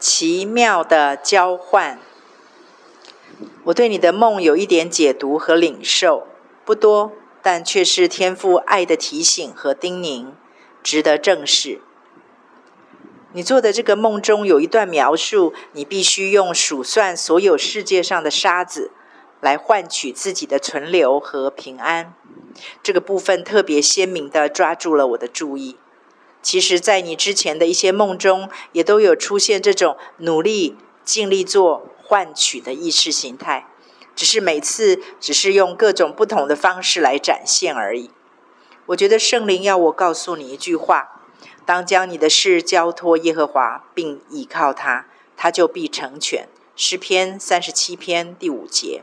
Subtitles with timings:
[0.00, 1.98] 奇妙的交换。
[3.64, 6.26] 我对你的梦有一点解读和领受，
[6.64, 7.12] 不多，
[7.42, 10.32] 但却是天父爱的提醒和叮咛，
[10.82, 11.82] 值得正视。
[13.32, 18.90] 你做的这个梦中有一段描述，你必须用数算所有世界上的沙子，
[19.40, 22.14] 来换取自己的存留和平安。
[22.82, 25.76] 这个部分特别鲜明的抓住了我的注意。
[26.42, 33.66] 其实，在你之前的一些梦中，也都有出现这种努力、尽力做、换取的意识形态，
[34.16, 38.10] 只是每次只是用各种不同的方式来展现而已。
[38.86, 41.20] 我觉得圣灵要我告诉你一句话：
[41.66, 46.48] 当将你的事交托耶和华，并倚靠他，他就必成全。
[46.74, 49.02] 诗篇三十七篇第五节。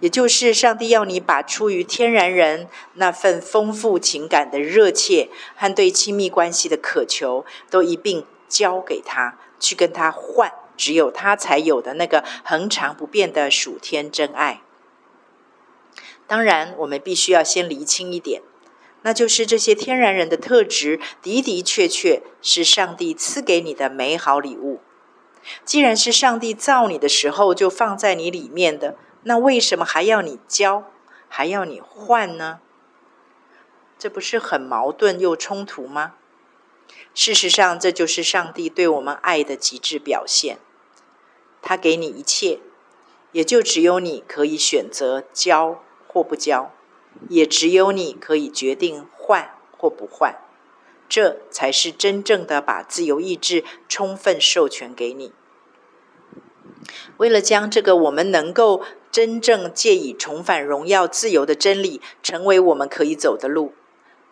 [0.00, 14.62] 也就是上帝要你把出于天然人那份丰富情感的热切和对亲密关系的渴求，都一并交给他，去跟他换，只有他才有的那个恒常不变的属天真爱。
[16.28, 18.42] 当然，我们必须要先厘清一点，
[19.02, 24.80] 那就是这些天然人的特质的的确确是上帝赐给你的美好礼物。
[25.64, 28.96] 既然是上帝造你的时候就放在你里面的。
[29.22, 30.90] 那为什么还要你交，
[31.28, 32.60] 还要你换呢？
[33.98, 36.14] 这不是很矛盾又冲突吗？
[37.12, 40.58] 事实上，这就是上帝对我们爱的极致表现。
[41.60, 42.60] 他给你一切，
[43.32, 46.72] 也就只有你可以选择交或不交，
[47.28, 50.36] 也只有你可以决定换或不换。
[51.08, 55.32] 这才是真正的把自由意志充分授权给你。
[57.18, 63.74] 为了将这个我们能够真正借以重返荣耀自由的真理，成为我们可以走的路，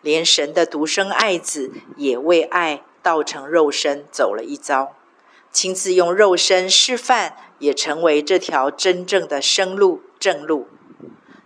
[0.01, 4.95] 连神的独生爱子也为爱道成肉身走了一遭，
[5.51, 10.67] 亲自用肉身示范，也成为这条真正的生路正路。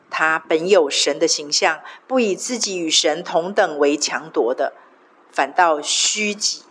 [0.09, 4.73] 他本有神的形象，不以自己与神同等为强夺的，
[5.31, 6.63] 反倒虚己。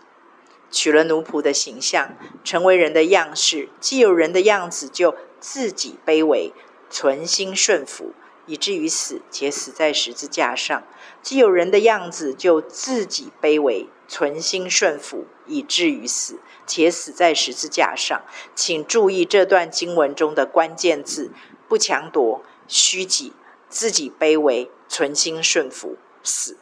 [0.71, 3.69] 取了奴仆的形象，成为人的样式。
[3.79, 6.53] 既有人的样子，就自己卑微，
[6.89, 8.13] 存心顺服，
[8.45, 10.81] 以至于死，且死在十字架上。
[11.21, 18.21] 既有人的样子，就自己卑微，存心顺服，以至于死，且死在十字架上。
[18.55, 21.31] 请注意这段经文中的关键字：
[21.67, 23.33] 不强夺，虚己，
[23.69, 26.57] 自己卑微，存心顺服，死。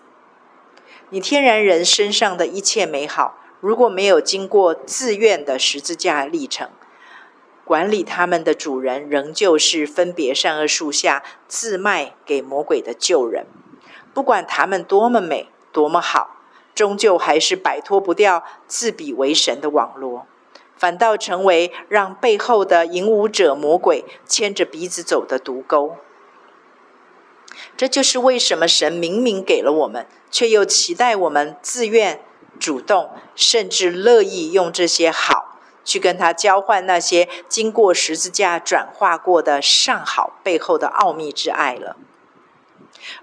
[1.11, 3.35] 你天然人身上的一切美好。
[3.59, 6.69] 如果没有经过自愿的十字架历程，
[7.65, 13.45] 管理他们的主人仍旧是分别善恶树下自卖给魔鬼的旧人。
[14.13, 16.37] 不管他们多么美、多么好，
[16.73, 20.25] 终究还是摆脱不掉自比为神的网罗，
[20.75, 25.97] 反倒成为让背后的引舞者魔鬼牵着鼻子走的毒钩。
[27.75, 32.21] 这就是为什么神明明给了我们，却又期待我们自愿。
[32.59, 41.95] 主动甚至乐意用这些好去跟他交换那些经过十字架转化过的上好背后的奥秘之爱了。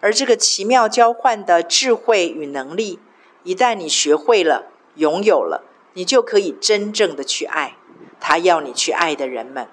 [0.01, 2.99] 而这个奇妙交换的智慧与能力，
[3.45, 7.77] 一旦你学会了、拥有了，你就可以真正的去爱
[8.19, 9.69] 他要你去爱的人们。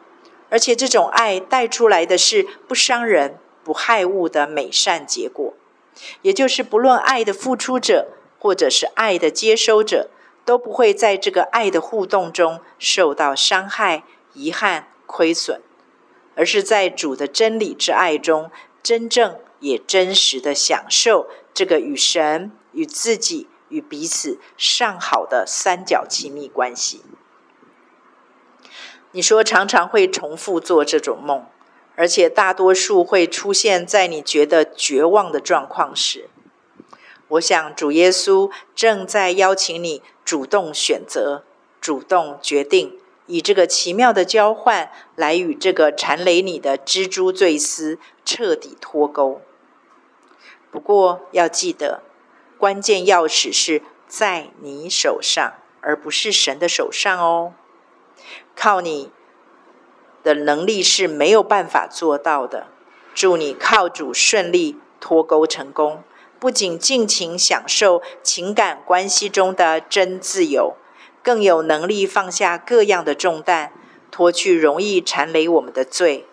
[0.50, 5.54] 而且这种爱带出来的是不伤人、不害物的美善结果，
[6.22, 8.10] 也就是不论爱的付出者。
[8.44, 10.10] 或者是爱的接收者，
[10.44, 15.62] 都不会在这个爱的互动中受到伤害、遗憾、亏损，
[16.36, 18.52] 而是在主的真理之爱中，
[18.84, 27.02] 真正也真实的享受这个与神、与自己、与彼此上好的三角亲密关系。
[29.14, 31.46] 你说常常会重复做这种梦，
[31.96, 36.28] 而且大多数会出现在你觉得绝望的状况时。
[37.34, 41.44] 我想，主耶稣正在邀请你主动选择、
[41.82, 49.42] 主动决定，以这个奇妙的交换来与这个缠累你的蜘蛛罪丝彻底脱钩。
[50.70, 52.04] 不过，要记得，
[52.60, 57.54] 关键钥匙是在你手上，而不是神的手上哦。
[58.56, 59.10] 靠你
[60.22, 62.68] 的能力是没有办法做到的。
[63.16, 66.04] 祝你靠主顺利脱钩成功。
[66.44, 70.76] 不仅尽情享受情感关系中的真自由，
[71.24, 73.72] 更有能力放下各样的重担，
[74.12, 76.28] 脱去容易缠累我们的罪，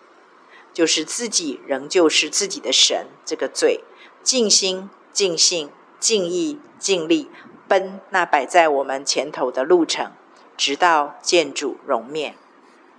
[0.73, 3.85] 就是自己仍旧是自己的神这个罪，
[4.21, 7.29] 尽心、尽性、尽意、尽力
[7.69, 10.11] 奔那摆在我们前头的路程，
[10.57, 12.35] 直到见主容面。